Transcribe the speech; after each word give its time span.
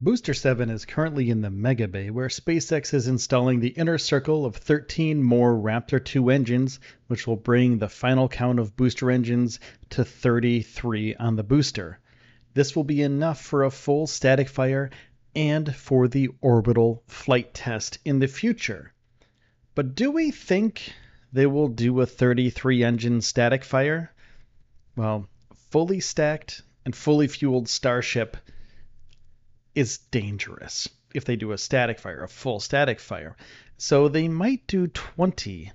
Booster 0.00 0.32
7 0.32 0.70
is 0.70 0.84
currently 0.84 1.28
in 1.28 1.40
the 1.40 1.50
Mega 1.50 1.88
Bay, 1.88 2.08
where 2.10 2.28
SpaceX 2.28 2.94
is 2.94 3.08
installing 3.08 3.58
the 3.58 3.70
inner 3.70 3.98
circle 3.98 4.46
of 4.46 4.54
13 4.54 5.20
more 5.20 5.52
Raptor 5.52 5.98
2 5.98 6.30
engines, 6.30 6.78
which 7.08 7.26
will 7.26 7.34
bring 7.34 7.78
the 7.78 7.88
final 7.88 8.28
count 8.28 8.60
of 8.60 8.76
booster 8.76 9.10
engines 9.10 9.58
to 9.90 10.04
33 10.04 11.16
on 11.16 11.34
the 11.34 11.42
booster. 11.42 11.98
This 12.54 12.76
will 12.76 12.84
be 12.84 13.02
enough 13.02 13.40
for 13.40 13.64
a 13.64 13.72
full 13.72 14.06
static 14.06 14.48
fire 14.48 14.90
and 15.34 15.74
for 15.74 16.06
the 16.06 16.28
orbital 16.40 17.02
flight 17.08 17.52
test 17.52 17.98
in 18.04 18.20
the 18.20 18.28
future. 18.28 18.92
But 19.74 19.96
do 19.96 20.12
we 20.12 20.30
think 20.30 20.92
they 21.32 21.46
will 21.46 21.66
do 21.66 22.00
a 22.00 22.06
33 22.06 22.84
engine 22.84 23.20
static 23.20 23.64
fire? 23.64 24.12
Well, 24.94 25.28
fully 25.70 25.98
stacked 25.98 26.62
and 26.84 26.94
fully 26.94 27.26
fueled 27.26 27.68
Starship 27.68 28.36
is 29.78 29.98
dangerous 30.10 30.88
if 31.14 31.24
they 31.24 31.36
do 31.36 31.52
a 31.52 31.58
static 31.58 32.00
fire, 32.00 32.24
a 32.24 32.28
full 32.28 32.58
static 32.58 32.98
fire. 32.98 33.36
So 33.76 34.08
they 34.08 34.26
might 34.26 34.66
do 34.66 34.88
20 34.88 35.70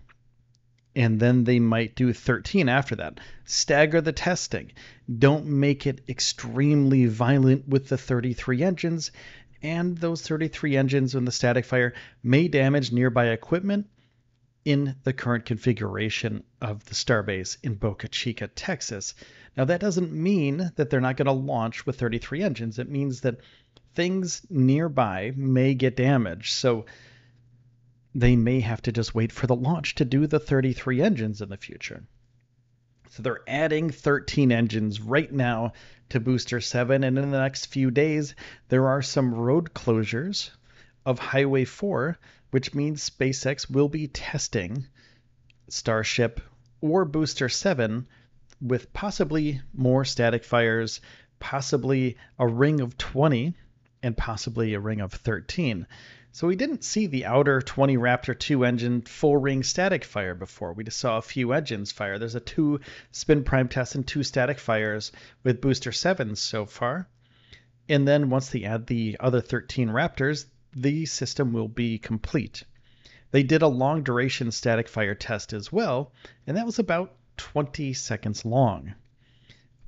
and 0.94 1.22
then 1.22 1.46
they 1.46 1.60
might 1.60 1.96
do 1.96 2.12
13 2.12 2.68
after 2.68 2.98
that. 2.98 3.22
Stagger 3.46 4.02
the 4.02 4.12
testing. 4.12 4.74
Don't 5.20 5.46
make 5.46 5.88
it 5.88 6.02
extremely 6.10 7.06
violent 7.06 7.66
with 7.66 7.88
the 7.88 7.98
33 7.98 8.62
engines, 8.62 9.12
and 9.62 9.98
those 9.98 10.22
33 10.22 10.76
engines 10.76 11.16
in 11.16 11.24
the 11.24 11.32
static 11.32 11.64
fire 11.64 11.94
may 12.22 12.50
damage 12.50 12.92
nearby 12.92 13.28
equipment 13.28 13.88
in 14.66 14.96
the 15.04 15.14
current 15.14 15.46
configuration 15.46 16.44
of 16.62 16.84
the 16.86 16.94
starbase 16.94 17.58
in 17.64 17.76
Boca 17.76 18.10
Chica, 18.10 18.48
Texas. 18.48 19.16
Now, 19.56 19.66
that 19.66 19.82
doesn't 19.82 20.12
mean 20.12 20.72
that 20.76 20.90
they're 20.90 21.02
not 21.02 21.18
going 21.18 21.26
to 21.26 21.32
launch 21.32 21.86
with 21.86 22.00
33 22.00 22.44
engines. 22.44 22.80
It 22.80 22.90
means 22.90 23.22
that 23.22 23.38
things 23.96 24.42
nearby 24.50 25.34
may 25.36 25.74
get 25.74 25.96
damaged. 25.96 26.54
So 26.54 26.86
they 28.16 28.36
may 28.36 28.60
have 28.60 28.82
to 28.84 28.92
just 28.92 29.16
wait 29.16 29.32
for 29.32 29.48
the 29.48 29.56
launch 29.56 29.96
to 29.96 30.06
do 30.06 30.28
the 30.28 30.40
33 30.40 31.02
engines 31.02 31.42
in 31.42 31.50
the 31.50 31.58
future. 31.58 32.04
So 33.10 33.22
they're 33.22 33.42
adding 33.48 33.90
13 33.90 34.52
engines 34.52 35.00
right 35.00 35.32
now 35.32 35.74
to 36.10 36.20
Booster 36.20 36.60
7, 36.62 37.04
and 37.04 37.18
in 37.18 37.32
the 37.32 37.40
next 37.40 37.68
few 37.68 37.92
days, 37.92 38.36
there 38.70 38.88
are 38.88 39.02
some 39.02 39.34
road 39.34 39.74
closures 39.74 40.50
of 41.06 41.20
Highway 41.20 41.66
4, 41.66 42.18
which 42.52 42.74
means 42.74 43.10
SpaceX 43.10 43.70
will 43.70 43.90
be 43.90 44.08
testing 44.08 44.86
Starship 45.70 46.42
or 46.82 47.06
Booster 47.06 47.50
7 47.50 48.08
with 48.62 48.94
possibly 48.94 49.62
more 49.74 50.06
static 50.06 50.44
fires, 50.44 51.02
possibly 51.40 52.18
a 52.40 52.48
ring 52.48 52.80
of 52.80 52.98
20 52.98 53.56
and 54.04 54.16
possibly 54.16 54.74
a 54.74 54.80
ring 54.80 55.02
of 55.02 55.14
13. 55.14 55.88
So 56.34 56.48
we 56.48 56.56
didn't 56.56 56.84
see 56.84 57.08
the 57.08 57.26
outer 57.26 57.62
20 57.62 57.96
Raptor 57.96 58.38
2 58.38 58.66
engine 58.66 59.02
full 59.02 59.38
ring 59.38 59.64
static 59.64 60.04
fire 60.04 60.36
before. 60.36 60.74
We 60.74 60.84
just 60.84 61.00
saw 61.00 61.18
a 61.18 61.22
few 61.22 61.54
engines 61.54 61.92
fire. 61.92 62.20
There's 62.20 62.36
a 62.36 62.40
two 62.40 62.82
spin 63.12 63.44
prime 63.44 63.70
test 63.70 63.96
and 63.96 64.06
two 64.06 64.24
static 64.24 64.60
fires 64.60 65.12
with 65.44 65.62
booster 65.62 65.92
7s 65.92 66.38
so 66.38 66.66
far. 66.66 67.08
And 67.88 68.08
then 68.08 68.30
once 68.30 68.50
they 68.50 68.64
add 68.64 68.88
the 68.88 69.18
other 69.20 69.42
13 69.42 69.90
Raptors, 69.90 70.46
the 70.76 71.06
system 71.06 71.54
will 71.54 71.68
be 71.68 72.00
complete. 72.00 72.64
They 73.30 73.44
did 73.44 73.62
a 73.62 73.68
long 73.68 74.04
duration 74.04 74.52
static 74.52 74.88
fire 74.88 75.16
test 75.16 75.54
as 75.54 75.72
well, 75.72 76.14
and 76.48 76.58
that 76.58 76.66
was 76.66 76.80
about 76.80 77.16
20 77.38 77.94
seconds 77.94 78.44
long. 78.44 78.96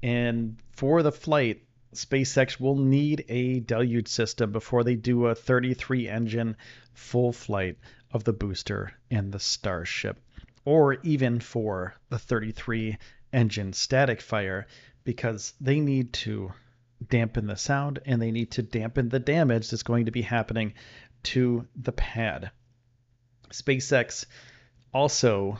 And 0.03 0.57
for 0.71 1.01
the 1.01 1.11
flight, 1.11 1.64
SpaceX 1.95 2.59
will 2.59 2.77
need 2.77 3.25
a 3.29 3.59
deluge 3.59 4.07
system 4.07 4.51
before 4.51 4.83
they 4.83 4.95
do 4.95 5.25
a 5.27 5.35
33 5.35 6.07
engine 6.07 6.57
full 6.93 7.31
flight 7.31 7.77
of 8.11 8.23
the 8.23 8.33
booster 8.33 8.91
and 9.11 9.31
the 9.31 9.39
Starship, 9.39 10.19
or 10.63 10.93
even 11.03 11.39
for 11.39 11.95
the 12.09 12.19
33 12.19 12.97
engine 13.33 13.73
static 13.73 14.21
fire, 14.21 14.67
because 15.03 15.53
they 15.59 15.79
need 15.79 16.13
to 16.13 16.51
dampen 17.09 17.47
the 17.47 17.57
sound 17.57 17.99
and 18.05 18.21
they 18.21 18.31
need 18.31 18.51
to 18.51 18.63
dampen 18.63 19.09
the 19.09 19.19
damage 19.19 19.69
that's 19.69 19.83
going 19.83 20.05
to 20.05 20.11
be 20.11 20.21
happening 20.21 20.73
to 21.23 21.67
the 21.75 21.91
pad. 21.91 22.51
SpaceX 23.49 24.25
also 24.93 25.59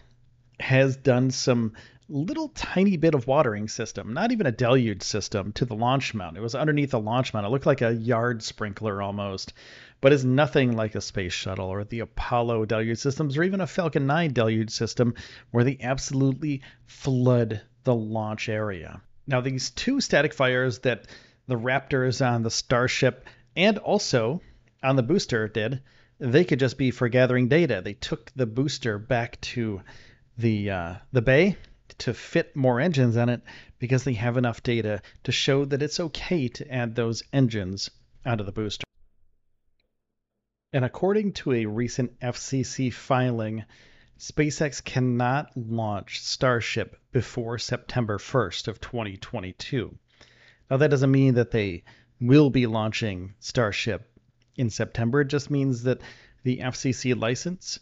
has 0.60 0.96
done 0.96 1.32
some 1.32 1.74
little 2.08 2.50
tiny 2.50 2.98
bit 2.98 3.16
of 3.16 3.26
watering 3.26 3.68
system, 3.68 4.14
not 4.14 4.32
even 4.32 4.46
a 4.46 4.52
deluge 4.52 5.02
system, 5.02 5.52
to 5.54 5.66
the 5.66 5.76
launch 5.76 6.14
mount. 6.14 6.38
It 6.38 6.42
was 6.42 6.54
underneath 6.54 6.92
the 6.92 7.00
launch 7.00 7.34
mount. 7.34 7.46
It 7.46 7.50
looked 7.50 7.66
like 7.66 7.82
a 7.82 7.96
yard 7.96 8.44
sprinkler 8.44 9.02
almost, 9.02 9.54
but 10.02 10.14
is 10.14 10.24
nothing 10.24 10.76
like 10.76 10.94
a 10.94 11.02
space 11.02 11.34
shuttle 11.34 11.68
or 11.68 11.84
the 11.84 12.02
Apollo 12.02 12.66
deluge 12.66 13.00
systems 13.00 13.38
or 13.38 13.44
even 13.44 13.62
a 13.62 13.68
Falcon 13.68 14.06
9 14.06 14.34
deluge 14.34 14.70
system 14.70 15.16
where 15.52 15.64
they 15.64 15.78
absolutely 15.82 16.62
flood 16.86 17.62
the 17.84 17.96
launch 17.96 18.50
area. 18.50 19.02
Now, 19.26 19.42
these 19.42 19.72
two 19.72 20.00
static 20.00 20.34
fires 20.34 20.80
that 20.80 21.08
the 21.48 21.58
Raptors 21.58 22.26
on 22.26 22.44
the 22.44 22.52
Starship 22.52 23.26
and 23.56 23.80
also 23.80 24.42
on 24.84 24.96
the 24.96 25.04
booster 25.04 25.48
did, 25.48 25.82
they 26.20 26.44
could 26.44 26.60
just 26.60 26.78
be 26.78 26.92
for 26.92 27.10
gathering 27.10 27.48
data. 27.48 27.82
They 27.84 27.94
took 27.94 28.32
the 28.36 28.46
booster 28.46 29.00
back 29.00 29.42
to 29.42 29.82
the 30.38 30.70
uh, 30.70 30.96
the 31.12 31.22
bay 31.22 31.58
to 32.00 32.14
fit 32.14 32.56
more 32.56 32.80
engines 32.80 33.18
on 33.18 33.30
it 33.30 33.42
because 33.80 34.04
they 34.04 34.14
have 34.14 34.38
enough 34.38 34.64
data 34.64 35.02
to 35.24 35.32
show 35.32 35.66
that 35.66 35.82
it's 35.82 36.00
okay 36.00 36.48
to 36.50 36.72
add 36.72 36.96
those 36.96 37.24
engines 37.32 37.90
onto 38.26 38.44
the 38.44 38.52
booster. 38.52 38.84
And 40.74 40.84
according 40.84 41.34
to 41.34 41.54
a 41.54 41.66
recent 41.66 42.20
FCC 42.20 42.92
filing, 42.92 43.64
SpaceX 44.20 44.84
cannot 44.84 45.52
launch 45.56 46.22
Starship 46.22 47.00
before 47.12 47.58
September 47.58 48.18
1st 48.18 48.68
of 48.68 48.82
2022. 48.82 49.98
Now 50.70 50.78
that 50.78 50.90
doesn't 50.90 51.12
mean 51.12 51.36
that 51.36 51.52
they 51.52 51.84
will 52.20 52.50
be 52.50 52.66
launching 52.66 53.36
Starship 53.40 54.10
in 54.56 54.70
September. 54.70 55.22
It 55.22 55.28
just 55.28 55.52
means 55.52 55.84
that 55.84 56.02
the 56.44 56.60
FCC 56.60 57.20
license 57.20 57.80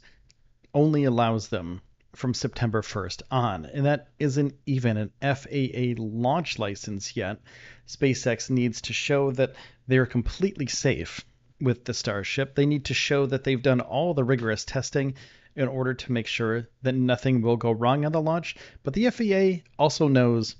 only 0.74 1.03
allows 1.03 1.47
them 1.50 1.81
from 2.16 2.34
September 2.34 2.81
1st 2.81 3.24
on, 3.31 3.66
and 3.66 3.85
that 3.85 4.09
isn't 4.19 4.53
even 4.66 4.97
an 4.97 5.12
FAA 5.22 6.01
launch 6.01 6.59
license 6.59 7.16
yet. 7.16 7.40
SpaceX 7.88 8.50
needs 8.50 8.81
to 8.81 8.94
show 8.94 9.31
that 9.31 9.56
they're 9.88 10.06
completely 10.06 10.68
safe 10.68 11.25
with 11.59 11.85
the 11.85 11.94
Starship. 11.94 12.56
They 12.56 12.66
need 12.66 12.85
to 12.85 12.94
show 12.94 13.25
that 13.25 13.44
they've 13.44 13.62
done 13.62 13.81
all 13.81 14.13
the 14.13 14.24
rigorous 14.24 14.66
testing 14.66 15.16
in 15.56 15.68
order 15.68 15.94
to 15.94 16.12
make 16.12 16.28
sure 16.28 16.68
that 16.81 16.96
nothing 16.96 17.41
will 17.41 17.57
go 17.57 17.72
wrong 17.72 18.06
on 18.06 18.12
the 18.12 18.22
launch. 18.22 18.56
But 18.84 18.94
the 18.94 19.09
FAA 19.09 19.63
also 19.78 20.07
knows 20.07 20.56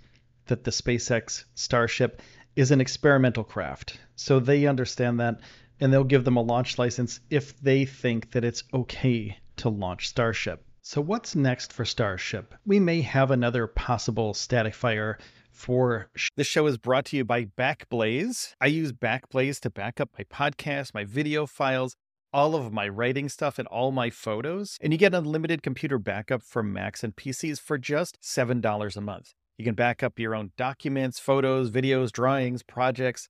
that 0.46 0.64
the 0.64 0.72
SpaceX 0.72 1.46
Starship 1.56 2.22
is 2.56 2.72
an 2.72 2.82
experimental 2.82 3.44
craft. 3.44 4.00
So 4.16 4.40
they 4.40 4.68
understand 4.68 5.20
that 5.20 5.40
and 5.80 5.92
they'll 5.92 6.04
give 6.04 6.24
them 6.24 6.38
a 6.38 6.42
launch 6.42 6.78
license 6.78 7.20
if 7.30 7.60
they 7.60 7.86
think 7.86 8.32
that 8.32 8.44
it's 8.44 8.64
okay 8.74 9.38
to 9.58 9.70
launch 9.70 10.10
Starship. 10.10 10.64
So 10.86 11.00
what's 11.00 11.34
next 11.34 11.72
for 11.72 11.86
Starship? 11.86 12.54
We 12.66 12.78
may 12.78 13.00
have 13.04 13.32
another 13.32 13.68
possible 13.68 14.34
static 14.34 14.74
fire 14.74 15.18
for 15.50 16.10
this 16.36 16.46
show 16.46 16.68
is 16.68 16.78
brought 16.78 17.06
to 17.06 17.16
you 17.16 17.24
by 17.24 17.46
Backblaze. 17.46 18.54
I 18.60 18.66
use 18.66 18.92
Backblaze 18.92 19.62
to 19.62 19.70
back 19.70 20.02
up 20.02 20.10
my 20.18 20.26
podcast, 20.26 20.94
my 20.94 21.06
video 21.06 21.46
files, 21.46 21.96
all 22.34 22.54
of 22.54 22.74
my 22.74 22.90
writing 22.90 23.30
stuff 23.30 23.60
and 23.60 23.68
all 23.70 23.94
my 23.94 24.10
photos, 24.10 24.78
and 24.82 24.92
you 24.92 25.00
get 25.00 25.14
unlimited 25.14 25.64
computer 25.64 25.98
backup 25.98 26.44
for 26.44 26.62
Macs 26.62 27.02
and 27.02 27.16
PCs 27.16 27.62
for 27.62 27.78
just 27.78 28.20
$7 28.20 28.98
a 28.98 29.02
month. 29.02 29.32
You 29.58 29.64
can 29.64 29.76
back 29.76 30.04
up 30.04 30.20
your 30.20 30.36
own 30.36 30.52
documents, 30.58 31.18
photos, 31.18 31.72
videos, 31.72 32.12
drawings, 32.12 32.62
projects, 32.62 33.30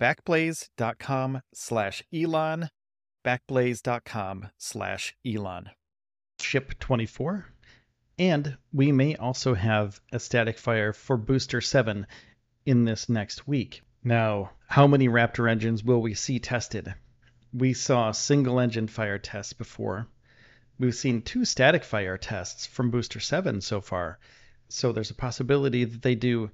Backblaze.com 0.00 1.40
slash 1.54 2.02
Elon. 2.12 2.68
Backblaze.com 3.24 4.50
slash 4.58 5.16
Elon. 5.26 5.70
Ship 6.38 6.78
24. 6.78 7.46
And 8.18 8.56
we 8.72 8.92
may 8.92 9.16
also 9.16 9.54
have 9.54 10.00
a 10.12 10.18
static 10.18 10.58
fire 10.58 10.92
for 10.92 11.16
Booster 11.16 11.60
7 11.60 12.06
in 12.64 12.84
this 12.84 13.08
next 13.08 13.46
week. 13.46 13.82
Now, 14.04 14.50
how 14.66 14.86
many 14.86 15.08
Raptor 15.08 15.50
engines 15.50 15.82
will 15.82 16.00
we 16.00 16.14
see 16.14 16.38
tested? 16.38 16.94
We 17.52 17.72
saw 17.72 18.12
single 18.12 18.60
engine 18.60 18.88
fire 18.88 19.18
tests 19.18 19.52
before. 19.52 20.08
We've 20.78 20.94
seen 20.94 21.22
two 21.22 21.44
static 21.44 21.84
fire 21.84 22.18
tests 22.18 22.66
from 22.66 22.90
Booster 22.90 23.20
7 23.20 23.60
so 23.62 23.80
far. 23.80 24.18
So 24.68 24.92
there's 24.92 25.10
a 25.10 25.14
possibility 25.14 25.84
that 25.84 26.02
they 26.02 26.14
do 26.14 26.50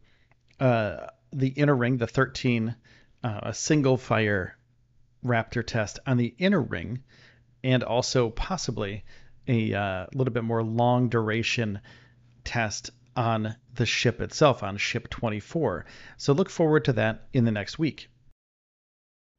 uh, 0.60 1.08
the 1.32 1.48
inner 1.48 1.74
ring, 1.74 1.96
the 1.96 2.06
13, 2.06 2.76
uh, 3.24 3.40
a 3.44 3.54
single 3.54 3.96
fire 3.96 4.56
Raptor 5.24 5.64
test 5.64 6.00
on 6.06 6.16
the 6.16 6.34
inner 6.38 6.60
ring, 6.60 7.04
and 7.62 7.84
also 7.84 8.30
possibly 8.30 9.04
a 9.46 9.72
uh, 9.72 10.06
little 10.12 10.32
bit 10.32 10.42
more 10.42 10.64
long 10.64 11.08
duration 11.08 11.80
test 12.42 12.90
on 13.14 13.54
the 13.74 13.86
ship 13.86 14.20
itself, 14.20 14.62
on 14.64 14.76
ship 14.76 15.08
24. 15.08 15.86
So 16.16 16.32
look 16.32 16.50
forward 16.50 16.84
to 16.86 16.94
that 16.94 17.28
in 17.32 17.44
the 17.44 17.52
next 17.52 17.78
week. 17.78 18.08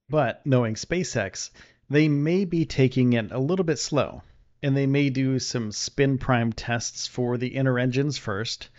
But 0.10 0.46
knowing 0.46 0.76
SpaceX, 0.76 1.50
they 1.90 2.08
may 2.08 2.46
be 2.46 2.66
taking 2.66 3.14
it 3.14 3.32
a 3.32 3.40
little 3.40 3.66
bit 3.66 3.80
slow, 3.80 4.24
and 4.62 4.78
they 4.78 4.88
may 4.88 5.10
do 5.10 5.40
some 5.40 5.72
spin 5.74 6.18
prime 6.18 6.54
tests 6.54 7.08
for 7.08 7.38
the 7.38 7.56
inner 7.56 7.78
engines 7.78 8.18
first, 8.18 8.70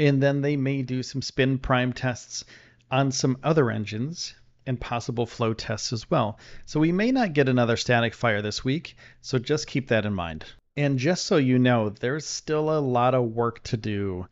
and 0.00 0.20
then 0.20 0.40
they 0.40 0.56
may 0.56 0.82
do 0.82 1.04
some 1.04 1.22
spin 1.22 1.58
prime 1.58 1.92
tests 1.92 2.44
on 2.90 3.12
some 3.12 3.38
other 3.44 3.70
engines 3.70 4.34
and 4.66 4.80
possible 4.80 5.26
flow 5.26 5.54
tests 5.54 5.92
as 5.92 6.10
well. 6.10 6.38
So 6.66 6.80
we 6.80 6.92
may 6.92 7.12
not 7.12 7.32
get 7.32 7.48
another 7.48 7.76
static 7.76 8.14
fire 8.14 8.42
this 8.42 8.64
week, 8.64 8.96
so 9.20 9.38
just 9.38 9.66
keep 9.66 9.88
that 9.88 10.06
in 10.06 10.14
mind. 10.14 10.44
And 10.76 10.98
just 10.98 11.26
so 11.26 11.36
you 11.36 11.58
know, 11.58 11.88
there's 11.88 12.26
still 12.26 12.70
a 12.70 12.80
lot 12.80 13.14
of 13.14 13.32
work 13.32 13.62
to 13.64 13.76
do 13.76 14.26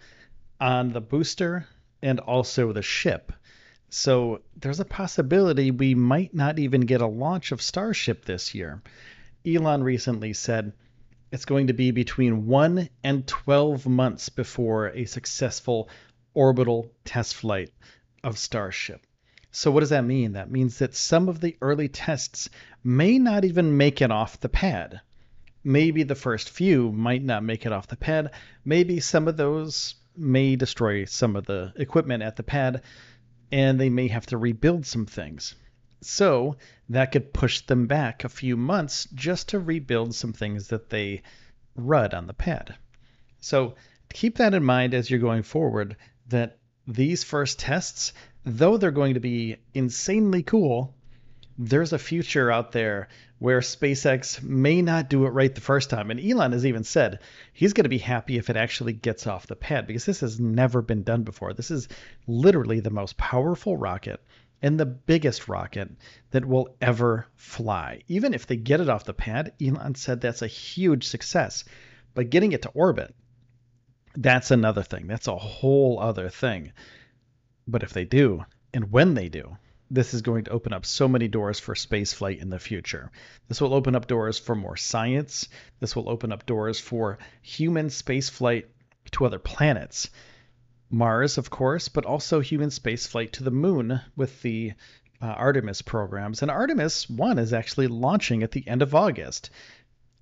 on 0.61 0.93
the 0.93 1.01
booster 1.01 1.67
and 2.03 2.21
also 2.21 2.73
the 2.73 2.83
ship. 2.83 3.33
So 3.91 4.43
there's 4.57 4.81
a 4.81 4.85
possibility 4.85 5.71
we 5.71 5.95
might 5.95 6.35
not 6.35 6.59
even 6.59 6.83
get 6.83 7.01
a 7.01 7.07
launch 7.07 7.53
of 7.53 7.63
Starship 7.63 8.25
this 8.25 8.55
year. 8.55 8.83
Elon 9.47 9.83
recently 9.83 10.33
said 10.33 10.73
it's 11.31 11.45
going 11.45 11.67
to 11.67 11.73
be 11.73 11.91
between 11.91 12.47
1 12.47 12.89
and 13.03 13.27
12 13.27 13.87
months 13.87 14.29
before 14.29 14.89
a 14.89 15.05
successful 15.07 15.89
orbital 16.35 16.93
test 17.05 17.35
flight 17.35 17.71
of 18.23 18.39
Starship. 18.39 19.07
So, 19.59 19.71
what 19.71 19.81
does 19.81 19.91
that 19.91 20.05
mean? 20.05 20.33
That 20.33 20.51
means 20.51 20.79
that 20.79 20.95
some 20.95 21.29
of 21.29 21.41
the 21.41 21.57
early 21.61 21.89
tests 21.89 22.49
may 22.85 23.19
not 23.19 23.45
even 23.45 23.77
make 23.77 24.01
it 24.01 24.11
off 24.11 24.41
the 24.41 24.49
pad 24.49 25.01
maybe 25.65 26.03
the 26.03 26.15
first 26.15 26.51
few 26.51 26.93
might 26.93 27.23
not 27.23 27.45
make 27.45 27.67
it 27.67 27.73
off 27.73 27.89
the 27.89 27.97
pad. 27.97 28.31
Maybe 28.65 29.01
some 29.01 29.29
of 29.29 29.37
those 29.37 29.97
may 30.17 30.57
destroy 30.57 31.05
some 31.05 31.37
of 31.37 31.47
the 31.47 31.73
equipment 31.77 32.23
at 32.23 32.37
the 32.37 32.43
pad, 32.43 32.83
and 33.53 33.79
they 33.79 33.91
may 33.91 34.09
have 34.09 34.27
to 34.27 34.39
rebuild 34.39 34.87
some 34.87 35.07
things. 35.07 35.55
So 36.01 36.57
that 36.89 37.13
could 37.13 37.33
push 37.33 37.61
them 37.61 37.87
back 37.87 38.25
a 38.25 38.29
few 38.29 38.57
months 38.57 39.07
just 39.15 39.51
to 39.51 39.59
rebuild 39.59 40.15
some 40.15 40.33
things 40.33 40.69
that 40.69 40.91
they 40.91 41.23
rud 41.75 42.15
on 42.15 42.27
the 42.27 42.35
pad. 42.35 42.77
So 43.41 43.75
keep 44.13 44.39
that 44.39 44.55
in 44.55 44.65
mind 44.65 44.95
as 44.95 45.11
you're 45.11 45.21
going 45.21 45.43
forward 45.43 45.97
that 46.29 46.59
these 46.87 47.25
first 47.25 47.59
tests, 47.59 48.13
though 48.45 48.77
they're 48.77 48.91
going 48.91 49.15
to 49.15 49.21
be 49.21 49.57
insanely 49.75 50.43
cool, 50.43 50.95
there's 51.59 51.93
a 51.93 51.99
future 51.99 52.51
out 52.51 52.73
there 52.73 53.09
where 53.41 53.61
SpaceX 53.61 54.43
may 54.43 54.83
not 54.83 55.09
do 55.09 55.27
it 55.27 55.31
right 55.31 55.55
the 55.55 55.61
first 55.61 55.91
time. 55.91 56.11
And 56.11 56.21
Elon 56.21 56.53
has 56.53 56.67
even 56.67 56.85
said 56.85 57.21
he's 57.53 57.73
going 57.73 57.85
to 57.85 57.89
be 57.89 57.99
happy 57.99 58.37
if 58.37 58.49
it 58.51 58.57
actually 58.57 58.93
gets 58.93 59.27
off 59.27 59.47
the 59.47 59.57
pad 59.57 59.87
because 59.87 60.05
this 60.05 60.21
has 60.21 60.41
never 60.41 60.83
been 60.83 61.03
done 61.03 61.23
before. 61.23 61.53
This 61.53 61.71
is 61.71 61.89
literally 62.27 62.81
the 62.81 62.91
most 62.91 63.17
powerful 63.17 63.77
rocket 63.77 64.21
and 64.63 64.79
the 64.79 64.87
biggest 64.87 65.49
rocket 65.49 65.91
that 66.31 66.45
will 66.45 66.77
ever 66.81 67.27
fly. 67.37 68.03
Even 68.09 68.35
if 68.35 68.47
they 68.47 68.57
get 68.57 68.81
it 68.81 68.89
off 68.89 69.05
the 69.05 69.15
pad, 69.15 69.53
Elon 69.61 69.95
said 69.95 70.21
that's 70.21 70.43
a 70.43 70.49
huge 70.49 71.07
success. 71.07 71.65
But 72.15 72.31
getting 72.31 72.53
it 72.53 72.63
to 72.63 72.71
orbit, 72.71 73.15
that's 74.17 74.51
another 74.51 74.83
thing. 74.83 75.07
That's 75.07 75.29
a 75.29 75.37
whole 75.37 76.01
other 76.01 76.29
thing. 76.29 76.73
But 77.69 77.83
if 77.83 77.93
they 77.93 78.07
do, 78.07 78.47
and 78.73 78.91
when 78.91 79.13
they 79.13 79.29
do, 79.29 79.59
this 79.91 80.15
is 80.15 80.23
going 80.23 80.45
to 80.45 80.51
open 80.51 80.73
up 80.73 80.87
so 80.87 81.07
many 81.07 81.29
doors 81.29 81.61
for 81.61 81.75
spaceflight 81.75 82.41
in 82.41 82.49
the 82.49 82.59
future. 82.59 83.11
This 83.47 83.61
will 83.61 83.75
open 83.75 83.95
up 83.95 84.07
doors 84.07 84.39
for 84.39 84.55
more 84.55 84.77
science. 84.77 85.49
This 85.79 85.95
will 85.95 86.09
open 86.09 86.33
up 86.33 86.47
doors 86.47 86.81
for 86.81 87.19
human 87.43 87.89
spaceflight 87.89 88.65
to 89.13 89.27
other 89.27 89.39
planets. 89.39 90.09
Mars, 90.91 91.37
of 91.37 91.51
course, 91.51 91.89
but 91.89 92.07
also 92.07 92.41
human 92.41 92.71
spaceflight 92.71 93.33
to 93.33 93.45
the 93.45 93.51
moon 93.51 94.01
with 94.17 94.41
the 94.41 94.73
uh, 95.21 95.27
Artemis 95.27 95.83
programs. 95.83 96.41
And 96.41 96.51
Artemis 96.51 97.09
1 97.11 97.39
is 97.39 97.53
actually 97.53 97.89
launching 97.89 98.43
at 98.43 98.53
the 98.53 98.67
end 98.67 98.81
of 98.81 98.95
August. 98.95 99.51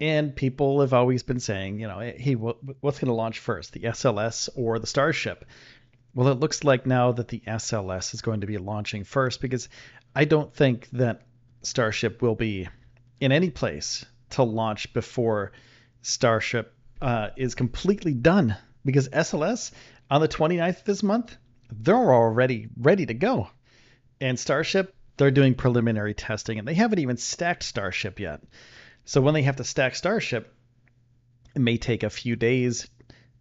And 0.01 0.35
people 0.35 0.81
have 0.81 0.93
always 0.93 1.23
been 1.23 1.41
saying, 1.41 1.81
you 1.81 1.89
know, 1.89 2.01
hey, 2.01 2.35
what's 2.35 2.99
going 2.99 3.09
to 3.09 3.15
launch 3.15 3.39
first, 3.39 3.73
the 3.73 3.81
SLS 3.81 4.49
or 4.55 4.79
the 4.79 4.87
Starship? 4.87 5.45
Well, 6.17 6.29
it 6.29 6.41
looks 6.41 6.65
like 6.65 6.87
now 6.87 7.13
that 7.13 7.29
the 7.29 7.43
SLS 7.47 8.15
is 8.15 8.23
going 8.23 8.41
to 8.41 8.47
be 8.47 8.57
launching 8.57 9.05
first 9.05 9.39
because 9.43 9.69
I 10.15 10.25
don't 10.25 10.51
think 10.51 10.89
that 10.93 11.27
Starship 11.61 12.23
will 12.23 12.35
be 12.35 12.71
in 13.21 13.33
any 13.33 13.51
place 13.51 14.07
to 14.31 14.43
launch 14.43 14.95
before 14.95 15.53
Starship 16.01 16.73
uh, 17.03 17.29
is 17.37 17.55
completely 17.55 18.15
done 18.15 18.57
because 18.83 19.11
SLS 19.11 19.73
on 20.11 20.23
the 20.23 20.29
29th 20.29 20.79
of 20.79 20.85
this 20.85 21.03
month, 21.03 21.37
they're 21.71 22.15
already 22.15 22.71
ready 22.79 23.05
to 23.05 23.15
go. 23.15 23.51
And 24.19 24.41
Starship, 24.41 24.95
they're 25.19 25.31
doing 25.31 25.55
preliminary 25.55 26.15
testing 26.15 26.59
and 26.59 26.67
they 26.67 26.73
haven't 26.73 27.01
even 27.01 27.19
stacked 27.19 27.63
Starship 27.63 28.21
yet. 28.21 28.41
So 29.05 29.21
when 29.21 29.35
they 29.35 29.43
have 29.43 29.57
to 29.57 29.65
stack 29.65 29.95
Starship, 29.95 30.51
it 31.55 31.61
may 31.61 31.77
take 31.77 32.05
a 32.05 32.09
few 32.09 32.37
days 32.37 32.89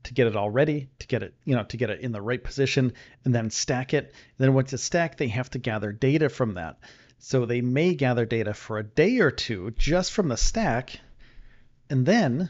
to 0.05 0.13
get 0.13 0.27
it 0.27 0.35
all 0.35 0.49
ready, 0.49 0.89
to 0.99 1.07
get 1.07 1.23
it, 1.23 1.33
you 1.43 1.55
know, 1.55 1.63
to 1.63 1.77
get 1.77 1.89
it 1.89 2.01
in 2.01 2.11
the 2.11 2.21
right 2.21 2.43
position, 2.43 2.93
and 3.23 3.35
then 3.35 3.49
stack 3.49 3.93
it. 3.93 4.05
And 4.05 4.13
then 4.45 4.53
once 4.53 4.73
it's 4.73 4.83
stacked, 4.83 5.17
they 5.17 5.27
have 5.27 5.49
to 5.51 5.59
gather 5.59 5.91
data 5.91 6.29
from 6.29 6.55
that. 6.55 6.77
So 7.17 7.45
they 7.45 7.61
may 7.61 7.95
gather 7.95 8.25
data 8.25 8.53
for 8.53 8.77
a 8.77 8.83
day 8.83 9.19
or 9.19 9.31
two 9.31 9.71
just 9.71 10.11
from 10.11 10.27
the 10.29 10.37
stack, 10.37 10.99
and 11.89 12.05
then 12.05 12.49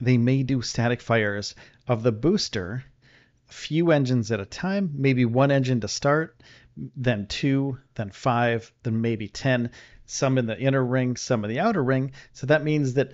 they 0.00 0.16
may 0.16 0.42
do 0.42 0.62
static 0.62 1.00
fires 1.00 1.54
of 1.86 2.02
the 2.02 2.12
booster, 2.12 2.84
a 3.48 3.52
few 3.52 3.90
engines 3.90 4.32
at 4.32 4.40
a 4.40 4.46
time, 4.46 4.90
maybe 4.94 5.24
one 5.24 5.50
engine 5.50 5.80
to 5.80 5.88
start, 5.88 6.42
then 6.96 7.26
two, 7.26 7.78
then 7.94 8.10
five, 8.10 8.72
then 8.82 9.00
maybe 9.00 9.28
10, 9.28 9.70
some 10.06 10.38
in 10.38 10.46
the 10.46 10.58
inner 10.58 10.84
ring, 10.84 11.16
some 11.16 11.44
in 11.44 11.50
the 11.50 11.60
outer 11.60 11.82
ring. 11.82 12.12
So 12.32 12.46
that 12.46 12.64
means 12.64 12.94
that 12.94 13.12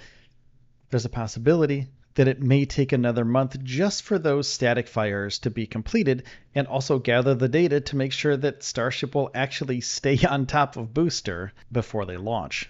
there's 0.90 1.04
a 1.04 1.11
possibility 1.11 1.88
that 2.16 2.28
it 2.28 2.42
may 2.42 2.64
take 2.64 2.92
another 2.92 3.25
month 3.25 3.62
just 3.62 4.02
for 4.02 4.18
those 4.18 4.49
static 4.49 4.88
fires 4.88 5.38
to 5.38 5.50
be 5.50 5.66
completed 5.66 6.25
and 6.54 6.66
also 6.66 6.99
gather 6.99 7.35
the 7.35 7.49
data 7.49 7.80
to 7.80 7.96
make 7.96 8.12
sure 8.12 8.37
that 8.37 8.62
Starship 8.62 9.14
will 9.14 9.30
actually 9.35 9.80
stay 9.80 10.18
on 10.28 10.44
top 10.44 10.76
of 10.76 10.92
Booster 10.92 11.52
before 11.70 12.04
they 12.04 12.16
launch. 12.16 12.68